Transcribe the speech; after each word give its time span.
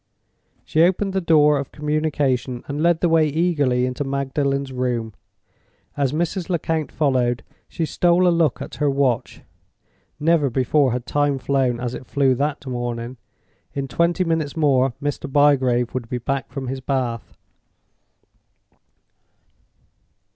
She 0.65 0.81
opened 0.81 1.13
the 1.13 1.21
door 1.21 1.59
of 1.59 1.71
communication 1.71 2.63
and 2.67 2.81
led 2.81 3.01
the 3.01 3.07
way 3.07 3.27
eagerly 3.27 3.85
into 3.85 4.03
Magdalen's 4.03 4.71
room. 4.73 5.13
As 5.95 6.11
Mrs. 6.11 6.49
Lecount 6.49 6.91
followed, 6.91 7.43
she 7.69 7.85
stole 7.85 8.27
a 8.27 8.33
look 8.35 8.63
at 8.63 8.73
her 8.77 8.89
watch. 8.89 9.41
Never 10.19 10.49
before 10.49 10.91
had 10.91 11.05
time 11.05 11.37
flown 11.37 11.79
as 11.79 11.93
it 11.93 12.07
flew 12.07 12.33
that 12.33 12.65
morning! 12.65 13.17
In 13.75 13.87
twenty 13.87 14.23
minutes 14.23 14.57
more 14.57 14.93
Mr. 14.99 15.31
Bygrave 15.31 15.93
would 15.93 16.09
be 16.09 16.17
back 16.17 16.49
from 16.51 16.65
his 16.67 16.79
bath. 16.81 17.37